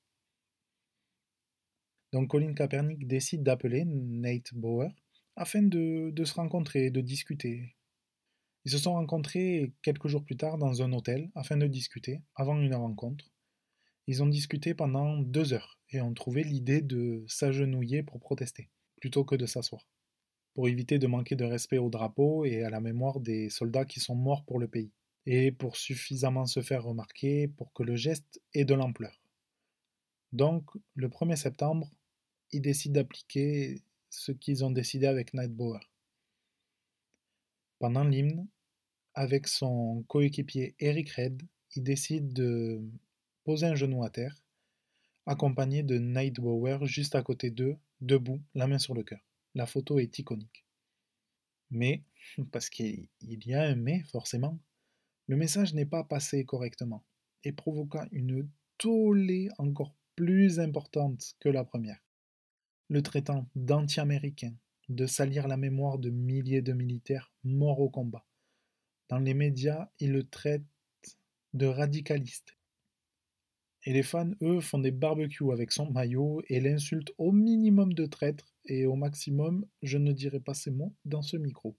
Donc 2.12 2.30
Colin 2.30 2.54
Kaepernick 2.54 3.08
décide 3.08 3.44
d'appeler 3.44 3.86
Nate 3.86 4.54
Bauer 4.54 4.92
afin 5.36 5.64
de, 5.64 6.12
de, 6.12 6.26
se 6.26 6.36
rencontrer, 6.36 6.92
de 6.92 7.02
discuter. 7.02 7.76
Ils 8.66 8.72
se 8.72 8.78
sont 8.78 8.94
rencontrés 8.94 9.74
quelques 9.82 10.08
jours 10.08 10.24
plus 10.24 10.38
tard 10.38 10.58
dans 10.58 10.84
un 10.84 10.94
hôtel 10.94 11.32
afin 11.34 11.58
de 11.58 11.66
discuter 11.66 12.22
avant 12.36 12.60
une 12.62 12.76
rencontre. 12.76 13.33
Ils 14.08 14.22
ont 14.22 14.28
discuté 14.28 14.74
pendant 14.74 15.18
deux 15.18 15.54
heures 15.54 15.80
et 15.90 16.02
ont 16.02 16.14
trouvé 16.14 16.44
l'idée 16.44 16.82
de 16.82 17.24
s'agenouiller 17.28 18.04
pour 18.04 18.20
protester, 18.20 18.70
plutôt 19.00 19.24
que 19.24 19.36
de 19.36 19.46
s'asseoir, 19.46 19.88
pour 20.54 20.68
éviter 20.68 21.00
de 21.00 21.08
manquer 21.08 21.36
de 21.36 21.46
respect 21.46 21.78
au 21.78 21.90
drapeau 21.90 22.44
et 22.46 22.64
à 22.64 22.70
la 22.70 22.82
mémoire 22.82 23.20
des 23.20 23.50
soldats 23.50 23.86
qui 23.86 24.00
sont 24.00 24.16
morts 24.16 24.44
pour 24.44 24.60
le 24.60 24.68
pays, 24.68 24.92
et 25.26 25.52
pour 25.52 25.78
suffisamment 25.78 26.46
se 26.46 26.62
faire 26.62 26.84
remarquer 26.84 27.48
pour 27.48 27.72
que 27.72 27.84
le 27.84 27.96
geste 27.96 28.42
ait 28.54 28.66
de 28.66 28.74
l'ampleur. 28.74 29.22
Donc, 30.34 30.70
le 30.96 31.08
1er 31.08 31.38
septembre, 31.38 31.90
ils 32.52 32.62
décident 32.62 32.96
d'appliquer 32.96 33.84
ce 34.10 34.32
qu'ils 34.32 34.66
ont 34.66 34.72
décidé 34.72 35.06
avec 35.06 35.34
Nightbauer. 35.34 35.80
Pendant 37.80 38.04
l'hymne, 38.04 38.48
avec 39.14 39.48
son 39.48 40.04
coéquipier 40.08 40.76
Eric 40.80 41.12
Red, 41.12 41.44
il 41.76 41.84
décide 41.84 42.34
de 42.34 42.82
poser 43.44 43.68
un 43.68 43.76
genou 43.76 44.04
à 44.04 44.10
terre, 44.10 44.44
accompagné 45.26 45.84
de 45.84 45.98
Nightbauer 45.98 46.86
juste 46.86 47.16
à 47.16 47.24
côté 47.24 47.50
d'eux, 47.52 47.78
debout, 48.02 48.42
la 48.54 48.68
main 48.68 48.80
sur 48.80 48.94
le 48.94 49.04
cœur. 49.04 49.22
La 49.56 49.66
photo 49.66 50.00
est 50.00 50.20
iconique. 50.20 50.66
Mais, 51.70 52.04
parce 52.52 52.70
qu'il 52.70 53.08
y 53.22 53.54
a 53.54 53.64
un 53.64 53.76
mais 53.76 54.04
forcément, 54.04 54.60
le 55.28 55.38
message 55.38 55.74
n'est 55.74 55.86
pas 55.86 56.04
passé 56.04 56.44
correctement 56.44 57.04
et 57.44 57.52
provoqua 57.52 58.08
une 58.12 58.50
tollée 58.78 59.50
encore 59.58 59.96
plus 60.16 60.60
importante 60.60 61.36
que 61.40 61.50
la 61.50 61.64
première, 61.64 62.04
le 62.90 63.02
traitant 63.02 63.48
d'anti-américain, 63.56 64.54
de 64.90 65.06
salir 65.06 65.48
la 65.48 65.58
mémoire 65.58 65.98
de 65.98 66.10
milliers 66.10 66.62
de 66.62 66.74
militaires 66.74 67.32
morts 67.44 67.80
au 67.80 67.90
combat. 67.90 68.26
Dans 69.10 69.20
les 69.20 69.34
médias, 69.34 69.90
il 70.00 70.12
le 70.12 70.24
traite 70.24 70.66
de 71.54 71.66
radicaliste. 71.66 72.58
Et 73.86 73.94
les 73.94 74.04
fans, 74.04 74.32
eux, 74.42 74.62
font 74.62 74.80
des 74.80 74.92
barbecues 74.92 75.52
avec 75.52 75.72
son 75.72 75.92
maillot 75.92 76.42
et 76.48 76.62
l'insultent 76.62 77.12
au 77.18 77.32
minimum 77.32 77.94
de 77.94 78.06
traître 78.06 78.54
et 78.66 78.86
au 78.86 78.96
maximum, 78.96 79.66
je 79.82 79.98
ne 79.98 80.14
dirai 80.14 80.40
pas 80.40 80.54
ces 80.54 80.72
mots 80.72 80.96
dans 81.04 81.22
ce 81.22 81.36
micro. 81.36 81.78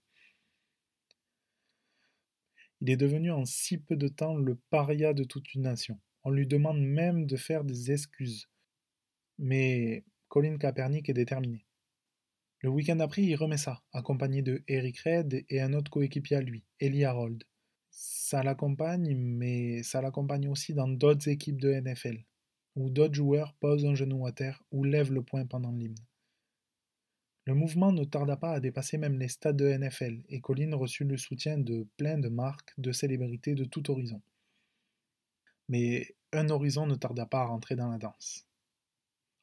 Il 2.81 2.89
est 2.89 2.97
devenu 2.97 3.31
en 3.31 3.45
si 3.45 3.79
peu 3.79 3.95
de 3.95 4.07
temps 4.07 4.35
le 4.35 4.55
paria 4.69 5.13
de 5.13 5.23
toute 5.23 5.53
une 5.55 5.63
nation. 5.63 5.99
On 6.23 6.29
lui 6.29 6.45
demande 6.45 6.79
même 6.79 7.25
de 7.25 7.37
faire 7.37 7.63
des 7.63 7.91
excuses. 7.91 8.49
Mais 9.39 10.03
Colin 10.27 10.57
Kaepernick 10.57 11.09
est 11.09 11.13
déterminé. 11.13 11.65
Le 12.59 12.69
week-end 12.69 12.99
après, 12.99 13.23
il 13.23 13.35
remet 13.35 13.57
ça, 13.57 13.83
accompagné 13.93 14.41
de 14.41 14.63
Eric 14.67 14.99
Red 14.99 15.45
et 15.49 15.61
un 15.61 15.73
autre 15.73 15.91
coéquipier 15.91 16.37
à 16.37 16.41
lui, 16.41 16.63
Eli 16.79 17.05
Harold. 17.05 17.43
Ça 17.97 18.43
l'accompagne, 18.43 19.15
mais 19.15 19.81
ça 19.81 20.01
l'accompagne 20.01 20.49
aussi 20.49 20.73
dans 20.73 20.89
d'autres 20.89 21.29
équipes 21.29 21.61
de 21.61 21.71
NFL, 21.71 22.25
où 22.75 22.89
d'autres 22.89 23.13
joueurs 23.13 23.53
posent 23.53 23.85
un 23.85 23.95
genou 23.95 24.27
à 24.27 24.33
terre 24.33 24.61
ou 24.69 24.83
lèvent 24.83 25.13
le 25.13 25.23
poing 25.23 25.45
pendant 25.45 25.71
l'hymne. 25.71 25.95
Le 27.45 27.53
mouvement 27.53 27.93
ne 27.93 28.03
tarda 28.03 28.35
pas 28.35 28.51
à 28.51 28.59
dépasser 28.59 28.97
même 28.97 29.17
les 29.17 29.29
stades 29.29 29.55
de 29.55 29.69
NFL, 29.69 30.23
et 30.27 30.41
Colin 30.41 30.75
reçut 30.75 31.05
le 31.05 31.15
soutien 31.15 31.57
de 31.57 31.87
plein 31.95 32.17
de 32.17 32.27
marques, 32.27 32.73
de 32.77 32.91
célébrités 32.91 33.55
de 33.55 33.63
tout 33.63 33.89
horizon. 33.89 34.21
Mais 35.69 36.17
un 36.33 36.49
horizon 36.49 36.87
ne 36.87 36.95
tarda 36.95 37.25
pas 37.25 37.43
à 37.43 37.45
rentrer 37.45 37.77
dans 37.77 37.87
la 37.87 37.97
danse. 37.97 38.45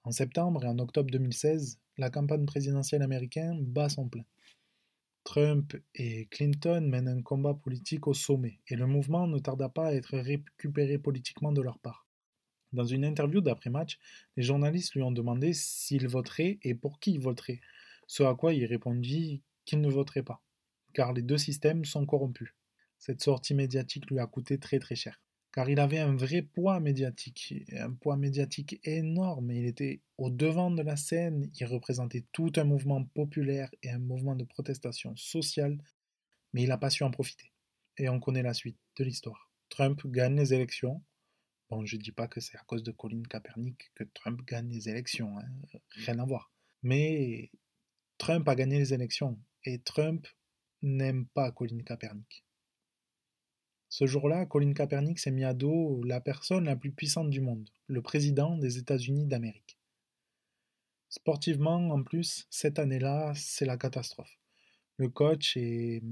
En 0.04 0.10
septembre 0.10 0.62
et 0.64 0.68
en 0.68 0.78
octobre 0.78 1.10
2016, 1.10 1.78
la 1.96 2.10
campagne 2.10 2.44
présidentielle 2.44 3.02
américaine 3.02 3.64
bat 3.64 3.88
son 3.88 4.10
plein. 4.10 4.26
Trump 5.24 5.76
et 5.94 6.26
Clinton 6.26 6.80
mènent 6.80 7.08
un 7.08 7.22
combat 7.22 7.54
politique 7.54 8.08
au 8.08 8.14
sommet, 8.14 8.58
et 8.66 8.74
le 8.74 8.86
mouvement 8.86 9.28
ne 9.28 9.38
tarda 9.38 9.68
pas 9.68 9.88
à 9.88 9.92
être 9.92 10.18
récupéré 10.18 10.98
politiquement 10.98 11.52
de 11.52 11.62
leur 11.62 11.78
part. 11.78 12.06
Dans 12.72 12.84
une 12.84 13.04
interview 13.04 13.40
d'après-match, 13.40 13.98
les 14.36 14.42
journalistes 14.42 14.94
lui 14.94 15.02
ont 15.02 15.12
demandé 15.12 15.52
s'il 15.52 16.08
voterait 16.08 16.58
et 16.62 16.74
pour 16.74 16.98
qui 16.98 17.12
il 17.12 17.20
voterait, 17.20 17.60
ce 18.06 18.24
à 18.24 18.34
quoi 18.34 18.52
il 18.52 18.64
répondit 18.64 19.42
qu'il 19.64 19.80
ne 19.80 19.88
voterait 19.88 20.24
pas, 20.24 20.42
car 20.92 21.12
les 21.12 21.22
deux 21.22 21.38
systèmes 21.38 21.84
sont 21.84 22.04
corrompus. 22.04 22.54
Cette 22.98 23.22
sortie 23.22 23.54
médiatique 23.54 24.10
lui 24.10 24.18
a 24.18 24.26
coûté 24.26 24.58
très 24.58 24.80
très 24.80 24.96
cher 24.96 25.21
car 25.52 25.68
il 25.68 25.78
avait 25.80 25.98
un 25.98 26.16
vrai 26.16 26.42
poids 26.42 26.80
médiatique, 26.80 27.54
un 27.72 27.92
poids 27.92 28.16
médiatique 28.16 28.80
énorme. 28.84 29.50
Il 29.50 29.66
était 29.66 30.00
au 30.16 30.30
devant 30.30 30.70
de 30.70 30.82
la 30.82 30.96
scène, 30.96 31.50
il 31.60 31.66
représentait 31.66 32.24
tout 32.32 32.52
un 32.56 32.64
mouvement 32.64 33.04
populaire 33.04 33.70
et 33.82 33.90
un 33.90 33.98
mouvement 33.98 34.34
de 34.34 34.44
protestation 34.44 35.14
sociale, 35.14 35.78
mais 36.54 36.62
il 36.62 36.68
n'a 36.68 36.78
pas 36.78 36.90
su 36.90 37.04
en 37.04 37.10
profiter. 37.10 37.52
Et 37.98 38.08
on 38.08 38.18
connaît 38.18 38.42
la 38.42 38.54
suite 38.54 38.78
de 38.96 39.04
l'histoire. 39.04 39.50
Trump 39.68 40.06
gagne 40.06 40.36
les 40.36 40.54
élections. 40.54 41.02
Bon, 41.68 41.84
je 41.84 41.96
ne 41.96 42.02
dis 42.02 42.12
pas 42.12 42.28
que 42.28 42.40
c'est 42.40 42.56
à 42.56 42.62
cause 42.64 42.82
de 42.82 42.90
Colin 42.90 43.22
Kaepernick 43.22 43.90
que 43.94 44.04
Trump 44.04 44.40
gagne 44.46 44.70
les 44.70 44.88
élections, 44.88 45.38
hein. 45.38 45.78
rien 45.90 46.18
à 46.18 46.24
voir. 46.24 46.50
Mais 46.82 47.50
Trump 48.16 48.48
a 48.48 48.54
gagné 48.54 48.78
les 48.78 48.94
élections 48.94 49.38
et 49.64 49.80
Trump 49.80 50.26
n'aime 50.80 51.26
pas 51.26 51.52
Colin 51.52 51.82
Kaepernick. 51.84 52.44
Ce 53.92 54.06
jour-là, 54.06 54.46
Colin 54.46 54.72
Kaepernick 54.72 55.18
s'est 55.18 55.30
mis 55.30 55.44
à 55.44 55.52
dos 55.52 56.02
la 56.04 56.18
personne 56.18 56.64
la 56.64 56.76
plus 56.76 56.92
puissante 56.92 57.28
du 57.28 57.42
monde, 57.42 57.68
le 57.88 58.00
président 58.00 58.56
des 58.56 58.78
États-Unis 58.78 59.26
d'Amérique. 59.26 59.78
Sportivement, 61.10 61.90
en 61.90 62.02
plus, 62.02 62.46
cette 62.48 62.78
année-là, 62.78 63.34
c'est 63.36 63.66
la 63.66 63.76
catastrophe. 63.76 64.38
Le 64.96 65.10
coach 65.10 65.58
et, 65.58 66.02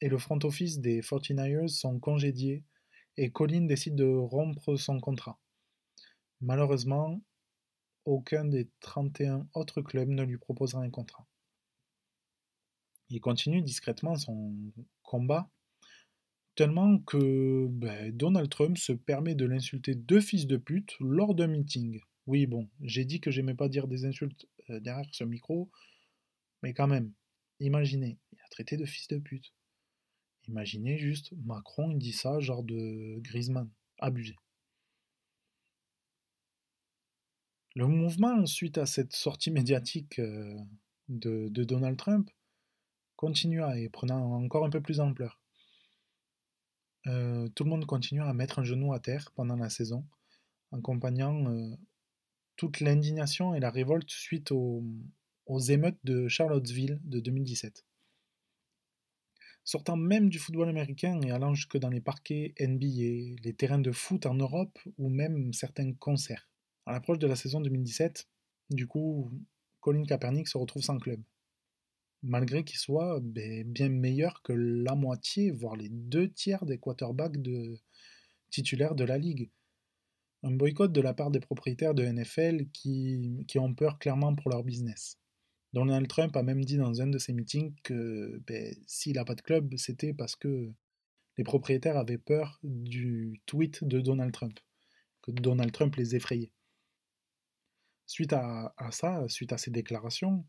le 0.00 0.16
front 0.16 0.38
office 0.44 0.78
des 0.78 1.02
49ers 1.02 1.68
sont 1.68 2.00
congédiés 2.00 2.64
et 3.18 3.30
Colin 3.30 3.66
décide 3.66 3.96
de 3.96 4.06
rompre 4.06 4.76
son 4.76 4.98
contrat. 4.98 5.38
Malheureusement, 6.40 7.20
aucun 8.06 8.46
des 8.46 8.70
31 8.80 9.46
autres 9.52 9.82
clubs 9.82 10.08
ne 10.08 10.22
lui 10.22 10.38
proposera 10.38 10.80
un 10.82 10.90
contrat. 10.90 11.26
Il 13.10 13.20
continue 13.20 13.60
discrètement 13.60 14.16
son 14.16 14.54
combat 15.02 15.50
Que 16.60 17.68
ben, 17.70 18.14
Donald 18.14 18.50
Trump 18.50 18.76
se 18.76 18.92
permet 18.92 19.34
de 19.34 19.46
l'insulter 19.46 19.94
deux 19.94 20.20
fils 20.20 20.46
de 20.46 20.58
pute 20.58 20.94
lors 21.00 21.34
d'un 21.34 21.46
meeting. 21.46 22.02
Oui, 22.26 22.44
bon, 22.44 22.68
j'ai 22.82 23.06
dit 23.06 23.18
que 23.18 23.30
j'aimais 23.30 23.54
pas 23.54 23.70
dire 23.70 23.88
des 23.88 24.04
insultes 24.04 24.46
euh, 24.68 24.78
derrière 24.78 25.06
ce 25.10 25.24
micro, 25.24 25.70
mais 26.62 26.74
quand 26.74 26.86
même, 26.86 27.14
imaginez, 27.60 28.18
il 28.32 28.38
a 28.40 28.48
traité 28.50 28.76
de 28.76 28.84
fils 28.84 29.08
de 29.08 29.16
pute. 29.16 29.54
Imaginez 30.48 30.98
juste, 30.98 31.32
Macron 31.46 31.92
il 31.92 31.98
dit 31.98 32.12
ça, 32.12 32.40
genre 32.40 32.62
de 32.62 33.18
Griezmann, 33.20 33.70
abusé. 33.98 34.36
Le 37.74 37.86
mouvement, 37.86 38.44
suite 38.44 38.76
à 38.76 38.84
cette 38.84 39.14
sortie 39.14 39.50
médiatique 39.50 40.18
euh, 40.18 40.58
de, 41.08 41.48
de 41.48 41.64
Donald 41.64 41.96
Trump, 41.96 42.30
continua 43.16 43.78
et 43.78 43.88
prenant 43.88 44.34
encore 44.34 44.66
un 44.66 44.70
peu 44.70 44.82
plus 44.82 44.98
d'ampleur. 44.98 45.39
Euh, 47.06 47.48
tout 47.54 47.64
le 47.64 47.70
monde 47.70 47.86
continue 47.86 48.22
à 48.22 48.32
mettre 48.32 48.58
un 48.58 48.64
genou 48.64 48.92
à 48.92 49.00
terre 49.00 49.30
pendant 49.34 49.56
la 49.56 49.70
saison, 49.70 50.04
accompagnant 50.72 51.46
euh, 51.50 51.74
toute 52.56 52.80
l'indignation 52.80 53.54
et 53.54 53.60
la 53.60 53.70
révolte 53.70 54.10
suite 54.10 54.52
aux, 54.52 54.84
émeutes 55.68 55.98
de 56.04 56.28
Charlottesville 56.28 57.00
de 57.04 57.20
2017. 57.20 57.84
Sortant 59.64 59.96
même 59.96 60.28
du 60.28 60.38
football 60.38 60.68
américain 60.68 61.20
et 61.22 61.30
allant 61.30 61.54
jusque 61.54 61.78
dans 61.78 61.88
les 61.88 62.00
parquets 62.00 62.54
NBA, 62.60 63.40
les 63.42 63.54
terrains 63.56 63.78
de 63.78 63.92
foot 63.92 64.26
en 64.26 64.34
Europe 64.34 64.78
ou 64.98 65.08
même 65.08 65.52
certains 65.52 65.92
concerts. 65.94 66.48
À 66.86 66.92
l'approche 66.92 67.18
de 67.18 67.26
la 67.26 67.36
saison 67.36 67.60
2017, 67.60 68.28
du 68.70 68.86
coup, 68.86 69.30
Colin 69.80 70.04
Kaepernick 70.04 70.48
se 70.48 70.58
retrouve 70.58 70.82
sans 70.82 70.98
club 70.98 71.20
malgré 72.22 72.64
qu'il 72.64 72.78
soit 72.78 73.20
ben, 73.20 73.64
bien 73.70 73.88
meilleur 73.88 74.42
que 74.42 74.52
la 74.52 74.94
moitié, 74.94 75.50
voire 75.50 75.76
les 75.76 75.88
deux 75.88 76.30
tiers 76.30 76.64
des 76.66 76.78
quarterbacks 76.78 77.40
de, 77.40 77.78
titulaires 78.50 78.94
de 78.94 79.04
la 79.04 79.18
ligue. 79.18 79.50
Un 80.42 80.52
boycott 80.52 80.92
de 80.92 81.00
la 81.00 81.14
part 81.14 81.30
des 81.30 81.40
propriétaires 81.40 81.94
de 81.94 82.04
NFL 82.04 82.66
qui, 82.72 83.44
ont 83.56 83.74
peur 83.74 83.98
clairement 83.98 84.34
pour 84.34 84.50
leur 84.50 84.64
business. 84.64 85.18
Donald 85.72 86.08
Trump 86.08 86.36
a 86.36 86.42
même 86.42 86.64
dit 86.64 86.78
dans 86.78 87.00
un 87.00 87.06
de 87.06 87.18
ses 87.18 87.32
meetings 87.32 87.74
que 87.84 88.42
ben, 88.46 88.74
s'il 88.86 89.16
n'a 89.16 89.24
pas 89.24 89.34
de 89.34 89.42
club, 89.42 89.76
c'était 89.76 90.12
parce 90.12 90.36
que 90.36 90.72
les 91.36 91.44
propriétaires 91.44 91.96
avaient 91.96 92.18
peur 92.18 92.58
du 92.62 93.40
tweet 93.46 93.84
de 93.84 94.00
Donald 94.00 94.32
Trump, 94.32 94.58
que 95.22 95.30
Donald 95.30 95.72
Trump 95.72 95.94
les 95.96 96.16
effrayait. 96.16 96.52
Suite 98.06 98.32
à, 98.32 98.74
ça, 98.90 99.28
suite 99.28 99.52
à 99.52 99.58
ces 99.58 99.70
déclarations 99.70 100.44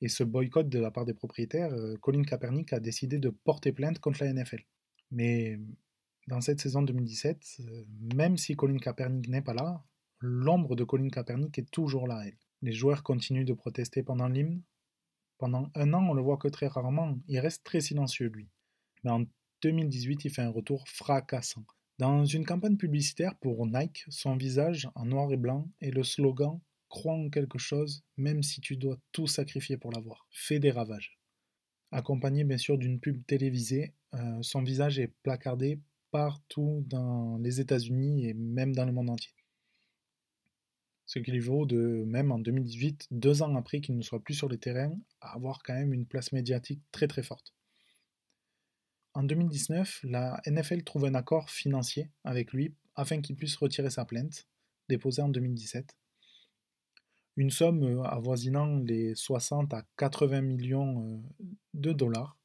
et 0.00 0.08
ce 0.08 0.22
boycott 0.22 0.68
de 0.68 0.78
la 0.78 0.90
part 0.90 1.04
des 1.04 1.14
propriétaires, 1.14 1.72
euh, 1.72 1.96
Colin 2.00 2.22
Kaepernick 2.22 2.72
a 2.72 2.80
décidé 2.80 3.18
de 3.18 3.30
porter 3.30 3.72
plainte 3.72 3.98
contre 3.98 4.22
la 4.22 4.32
NFL. 4.32 4.62
Mais 5.10 5.58
dans 6.28 6.40
cette 6.40 6.60
saison 6.60 6.82
2017, 6.82 7.60
euh, 7.60 7.84
même 8.14 8.36
si 8.36 8.54
Colin 8.54 8.78
Kaepernick 8.78 9.28
n'est 9.28 9.42
pas 9.42 9.54
là, 9.54 9.82
l'ombre 10.20 10.76
de 10.76 10.84
Colin 10.84 11.08
Kaepernick 11.08 11.58
est 11.58 11.70
toujours 11.70 12.06
là. 12.06 12.22
Elle. 12.26 12.38
Les 12.62 12.72
joueurs 12.72 13.02
continuent 13.02 13.44
de 13.44 13.54
protester 13.54 14.02
pendant 14.02 14.28
l'hymne. 14.28 14.62
Pendant 15.38 15.70
un 15.74 15.94
an, 15.94 16.04
on 16.08 16.14
le 16.14 16.22
voit 16.22 16.36
que 16.36 16.48
très 16.48 16.66
rarement. 16.66 17.18
Il 17.28 17.38
reste 17.38 17.64
très 17.64 17.80
silencieux, 17.80 18.28
lui. 18.28 18.48
Mais 19.04 19.10
en 19.10 19.24
2018, 19.62 20.24
il 20.24 20.30
fait 20.30 20.42
un 20.42 20.50
retour 20.50 20.86
fracassant. 20.88 21.64
Dans 21.98 22.24
une 22.24 22.44
campagne 22.44 22.76
publicitaire 22.76 23.36
pour 23.36 23.66
Nike, 23.66 24.04
son 24.08 24.36
visage 24.36 24.88
en 24.94 25.04
noir 25.04 25.32
et 25.32 25.36
blanc 25.36 25.68
et 25.80 25.90
le 25.90 26.04
slogan 26.04 26.60
Crois 26.88 27.14
en 27.14 27.28
quelque 27.28 27.58
chose, 27.58 28.02
même 28.16 28.42
si 28.42 28.60
tu 28.60 28.76
dois 28.76 28.98
tout 29.12 29.26
sacrifier 29.26 29.76
pour 29.76 29.92
l'avoir. 29.92 30.26
Fait 30.30 30.58
des 30.58 30.70
ravages. 30.70 31.18
Accompagné 31.90 32.44
bien 32.44 32.58
sûr 32.58 32.78
d'une 32.78 33.00
pub 33.00 33.24
télévisée, 33.26 33.94
euh, 34.14 34.38
son 34.42 34.62
visage 34.62 34.98
est 34.98 35.12
placardé 35.22 35.80
partout 36.10 36.84
dans 36.86 37.38
les 37.38 37.60
États-Unis 37.60 38.26
et 38.26 38.34
même 38.34 38.74
dans 38.74 38.84
le 38.84 38.92
monde 38.92 39.10
entier 39.10 39.32
ce 41.08 41.18
qui 41.18 41.32
lui 41.32 41.40
vaut 41.40 41.64
de, 41.64 42.04
même 42.06 42.30
en 42.30 42.38
2018, 42.38 43.08
deux 43.10 43.42
ans 43.42 43.56
après 43.56 43.80
qu'il 43.80 43.96
ne 43.96 44.02
soit 44.02 44.22
plus 44.22 44.34
sur 44.34 44.46
le 44.46 44.58
terrain, 44.58 44.92
avoir 45.22 45.62
quand 45.62 45.72
même 45.72 45.94
une 45.94 46.04
place 46.04 46.32
médiatique 46.32 46.82
très 46.92 47.08
très 47.08 47.22
forte. 47.22 47.54
En 49.14 49.22
2019, 49.22 50.00
la 50.04 50.38
NFL 50.46 50.84
trouve 50.84 51.06
un 51.06 51.14
accord 51.14 51.48
financier 51.48 52.10
avec 52.24 52.52
lui 52.52 52.74
afin 52.94 53.22
qu'il 53.22 53.36
puisse 53.36 53.56
retirer 53.56 53.88
sa 53.88 54.04
plainte, 54.04 54.46
déposée 54.90 55.22
en 55.22 55.30
2017. 55.30 55.96
Une 57.38 57.50
somme 57.50 57.84
euh, 57.84 58.02
avoisinant 58.02 58.78
les 58.78 59.14
60 59.14 59.72
à 59.72 59.84
80 59.96 60.40
millions 60.40 61.22
euh, 61.40 61.44
de 61.72 61.92
dollars. 61.92 62.36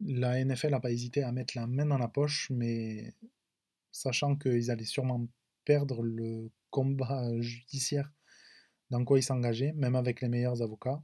La 0.00 0.42
NFL 0.42 0.70
n'a 0.70 0.80
pas 0.80 0.90
hésité 0.90 1.22
à 1.22 1.32
mettre 1.32 1.54
la 1.54 1.66
main 1.66 1.84
dans 1.84 1.98
la 1.98 2.08
poche, 2.08 2.48
mais 2.48 3.12
sachant 3.92 4.36
qu'ils 4.36 4.70
allaient 4.70 4.86
sûrement 4.86 5.28
perdre 5.66 6.02
le 6.02 6.50
combat 6.70 7.30
judiciaire 7.40 8.10
dans 8.88 9.04
quoi 9.04 9.18
ils 9.18 9.22
s'engageaient, 9.22 9.74
même 9.74 9.96
avec 9.96 10.22
les 10.22 10.28
meilleurs 10.28 10.62
avocats, 10.62 11.02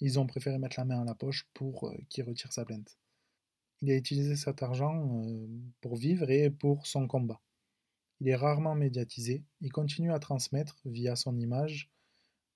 ils 0.00 0.20
ont 0.20 0.26
préféré 0.26 0.58
mettre 0.58 0.78
la 0.78 0.84
main 0.84 1.00
à 1.00 1.04
la 1.06 1.14
poche 1.14 1.48
pour 1.54 1.88
euh, 1.88 1.96
qu'il 2.10 2.24
retire 2.24 2.52
sa 2.52 2.66
plainte. 2.66 2.98
Il 3.80 3.90
a 3.90 3.96
utilisé 3.96 4.36
cet 4.36 4.62
argent 4.62 5.24
pour 5.80 5.96
vivre 5.96 6.30
et 6.30 6.50
pour 6.50 6.86
son 6.86 7.08
combat. 7.08 7.40
Il 8.20 8.28
est 8.28 8.36
rarement 8.36 8.74
médiatisé, 8.74 9.42
il 9.62 9.72
continue 9.72 10.12
à 10.12 10.18
transmettre 10.18 10.82
via 10.84 11.16
son 11.16 11.34
image 11.38 11.90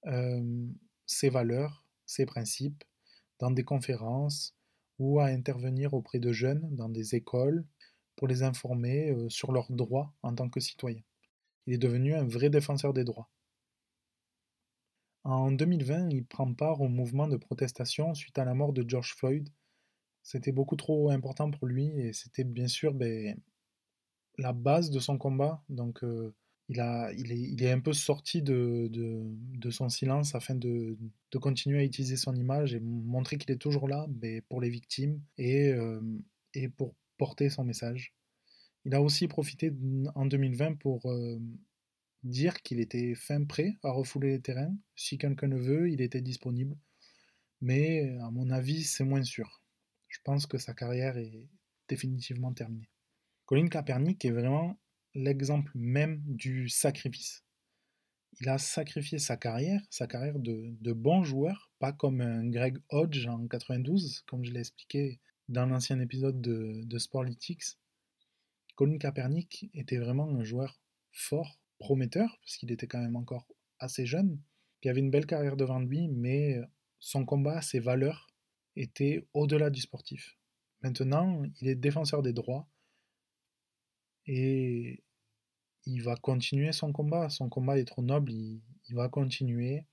euh, 0.07 0.67
ses 1.07 1.29
valeurs, 1.29 1.85
ses 2.07 2.27
principes, 2.27 2.85
dans 3.39 3.51
des 3.51 3.65
conférences 3.65 4.55
ou 4.99 5.21
à 5.21 5.27
intervenir 5.27 5.95
auprès 5.95 6.19
de 6.21 6.33
jeunes 6.33 6.69
dans 6.75 6.89
des 6.89 7.15
écoles 7.15 7.65
pour 8.17 8.29
les 8.29 8.43
informer 8.43 9.13
sur 9.29 9.51
leurs 9.51 9.73
droits 9.73 10.15
en 10.23 10.35
tant 10.35 10.49
que 10.49 10.61
citoyens. 10.61 11.03
Il 11.67 11.75
est 11.75 11.79
devenu 11.79 12.15
un 12.15 12.25
vrai 12.25 12.49
défenseur 12.51 12.93
des 12.93 13.05
droits. 13.05 13.29
En 15.25 15.51
2020, 15.51 16.11
il 16.11 16.27
prend 16.27 16.53
part 16.53 16.83
au 16.83 16.89
mouvement 16.89 17.27
de 17.29 17.39
protestation 17.39 18.15
suite 18.15 18.39
à 18.39 18.45
la 18.45 18.53
mort 18.53 18.75
de 18.75 18.85
George 18.87 19.15
Floyd. 19.15 19.49
C'était 20.23 20.53
beaucoup 20.53 20.77
trop 20.77 21.11
important 21.11 21.51
pour 21.51 21.67
lui 21.67 21.87
et 21.99 22.13
c'était 22.13 22.45
bien 22.45 22.69
sûr 22.69 22.93
ben, 22.93 23.41
la 24.37 24.53
base 24.53 24.91
de 24.91 25.01
son 25.01 25.17
combat. 25.17 25.63
Donc 25.71 26.05
euh, 26.05 26.35
il, 26.69 26.81
a, 26.81 27.13
il, 27.13 27.33
est, 27.33 27.39
il, 27.39 27.63
est, 27.63 27.71
un 27.71 27.81
peu 27.81 27.93
sorti 27.93 28.43
de, 28.43 28.89
de, 28.91 29.71
son 29.71 29.89
silence 29.89 30.35
afin 30.35 30.55
de, 30.55 30.97
de, 31.31 31.39
continuer 31.39 31.81
à 31.81 31.85
utiliser 31.85 32.17
son 32.17 32.35
image 32.35 32.75
et 32.75 32.81
montrer 32.81 33.37
qu'il 33.37 33.51
est 33.51 33.59
toujours 33.59 33.89
là 33.89 34.07
ben, 34.09 34.41
pour 34.49 34.61
les 34.61 34.71
victimes 34.71 35.21
et, 35.37 35.69
euh, 35.69 36.01
et 36.55 36.69
pour 36.69 36.95
porter 37.19 37.51
son 37.51 37.65
message. 37.65 38.15
Il 38.85 38.95
a 38.95 39.03
aussi 39.03 39.29
profité 39.29 39.73
en 40.15 40.27
2020 40.27 40.75
pour 40.75 41.07
euh, 41.07 41.39
dire 42.23 42.63
qu'il 42.63 42.81
était 42.81 43.15
fin 43.15 43.45
prêt 43.45 43.77
à 43.83 43.91
refouler 43.91 44.31
les 44.33 44.41
terrains. 44.41 44.75
Si 44.95 45.19
quelqu'un 45.19 45.49
le 45.49 45.61
veut, 45.61 45.91
il 45.91 46.01
était 46.01 46.21
disponible. 46.21 46.77
Mais 47.61 48.17
à 48.21 48.31
mon 48.31 48.51
avis, 48.51 48.85
c'est 48.85 49.05
moins 49.05 49.23
sûr. 49.23 49.63
Je 50.09 50.19
pense 50.23 50.47
que 50.47 50.59
sa 50.59 50.75
carrière 50.75 51.17
est 51.17 51.49
définitivement 51.89 52.53
terminée. 52.53 52.91
Colin 53.47 53.69
Kaepernick 53.69 54.25
est 54.25 54.31
vraiment 54.31 54.79
l'exemple 55.15 55.71
même 55.75 56.23
du 56.27 56.69
sacrifice. 56.69 57.45
Il 58.41 58.49
a 58.49 58.59
sacrifié 58.59 59.19
sa 59.19 59.37
carrière, 59.37 59.81
sa 59.91 60.07
carrière 60.07 60.39
de, 60.39 60.75
de 60.81 60.93
bon 60.93 61.23
joueur, 61.23 61.71
pas 61.79 61.93
comme 61.93 62.21
un 62.21 62.49
Greg 62.49 62.79
Hodge 62.89 63.27
en 63.27 63.47
92, 63.47 64.23
comme 64.27 64.45
je 64.45 64.51
l'ai 64.51 64.61
expliqué 64.61 65.21
dans 65.49 65.67
l'ancien 65.67 66.01
épisode 66.01 66.41
de, 66.41 66.83
de 66.85 66.99
Sportlytics. 66.99 67.79
Colin 68.75 68.99
Kaepernick 68.99 69.71
était 69.73 69.99
vraiment 69.99 70.29
un 70.29 70.43
joueur 70.43 70.81
fort, 71.13 71.61
prometteur, 71.79 72.39
parce 72.41 72.57
qu'il 72.57 72.73
était 72.73 72.89
quand 72.89 73.01
même 73.01 73.15
encore 73.15 73.47
assez 73.79 74.05
jeune, 74.05 74.41
qui 74.81 74.89
avait 74.89 75.01
une 75.01 75.11
belle 75.11 75.27
carrière 75.27 75.57
devant 75.57 75.79
lui, 75.79 76.09
mais 76.09 76.61
son 76.99 77.25
combat, 77.25 77.63
ses 77.63 77.79
valeurs 77.79 78.27
étaient 78.75 79.29
au-delà 79.33 79.71
du 79.71 79.81
sportif. 79.81 80.37
Maintenant, 80.83 81.45
il 81.61 81.69
est 81.69 81.77
défenseur 81.77 82.23
des 82.23 82.33
droits 82.33 82.69
et 84.27 85.03
il 85.87 86.03
va 86.03 86.17
continuer 86.17 86.73
son 86.73 86.93
combat. 86.93 87.29
Son 87.29 87.49
combat 87.49 87.79
est 87.79 87.85
trop 87.85 88.03
noble, 88.03 88.33
il, 88.33 88.63
va 88.91 89.09
continuer 89.09 89.87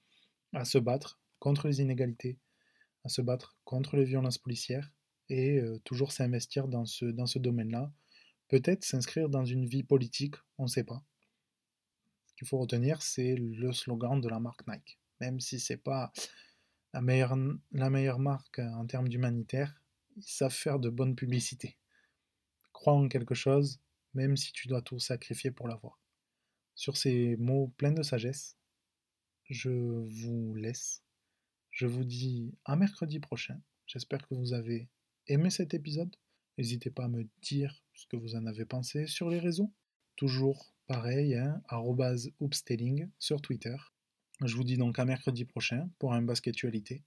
à 0.53 0.65
se 0.65 0.77
battre 0.77 1.19
contre 1.39 1.67
les 1.67 1.81
inégalités, 1.81 2.39
à 3.03 3.09
se 3.09 3.21
battre 3.21 3.57
contre 3.63 3.95
les 3.95 4.05
violences 4.05 4.37
policières 4.37 4.91
et 5.29 5.57
euh, 5.59 5.79
toujours 5.83 6.11
s'investir 6.11 6.67
dans 6.67 6.85
ce, 6.85 7.05
dans 7.05 7.25
ce 7.25 7.39
domaine-là 7.39 7.91
Peut-être 8.51 8.83
s'inscrire 8.83 9.29
dans 9.29 9.45
une 9.45 9.65
vie 9.65 9.83
politique, 9.83 10.35
on 10.57 10.63
ne 10.63 10.67
sait 10.67 10.83
pas. 10.83 11.01
Ce 12.25 12.33
qu'il 12.33 12.45
faut 12.45 12.57
retenir, 12.57 13.01
c'est 13.01 13.35
le 13.37 13.71
slogan 13.71 14.19
de 14.19 14.27
la 14.27 14.41
marque 14.41 14.67
Nike. 14.67 14.99
Même 15.21 15.39
si 15.39 15.57
ce 15.57 15.71
n'est 15.71 15.77
pas 15.77 16.11
la 16.93 16.99
meilleure, 16.99 17.37
la 17.71 17.89
meilleure 17.89 18.19
marque 18.19 18.59
en 18.59 18.85
termes 18.85 19.07
d'humanitaire, 19.07 19.81
ils 20.17 20.23
savent 20.23 20.51
faire 20.51 20.79
de 20.79 20.89
bonnes 20.89 21.15
publicités. 21.15 21.77
Crois 22.73 22.91
en 22.91 23.07
quelque 23.07 23.35
chose, 23.35 23.79
même 24.13 24.37
si 24.37 24.51
tu 24.53 24.67
dois 24.67 24.81
tout 24.81 24.99
sacrifier 24.99 25.51
pour 25.51 25.67
l'avoir. 25.67 25.99
Sur 26.75 26.97
ces 26.97 27.35
mots 27.37 27.73
pleins 27.77 27.91
de 27.91 28.03
sagesse, 28.03 28.57
je 29.49 29.69
vous 29.69 30.55
laisse. 30.55 31.03
Je 31.69 31.85
vous 31.85 32.03
dis 32.03 32.53
à 32.65 32.75
mercredi 32.75 33.19
prochain. 33.19 33.61
J'espère 33.87 34.25
que 34.27 34.35
vous 34.35 34.53
avez 34.53 34.89
aimé 35.27 35.49
cet 35.49 35.73
épisode. 35.73 36.15
N'hésitez 36.57 36.89
pas 36.89 37.05
à 37.05 37.07
me 37.07 37.27
dire 37.41 37.83
ce 37.93 38.05
que 38.07 38.17
vous 38.17 38.35
en 38.35 38.45
avez 38.45 38.65
pensé 38.65 39.07
sur 39.07 39.29
les 39.29 39.39
réseaux. 39.39 39.73
Toujours 40.15 40.75
pareil, 40.87 41.35
hein, 41.35 41.61
sur 43.19 43.41
Twitter. 43.41 43.75
Je 44.43 44.55
vous 44.55 44.63
dis 44.63 44.77
donc 44.77 44.99
à 44.99 45.05
mercredi 45.05 45.45
prochain 45.45 45.89
pour 45.99 46.13
un 46.13 46.21
basketualité. 46.21 47.03